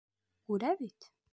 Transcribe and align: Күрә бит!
Күрә 0.51 0.73
бит! 0.81 1.11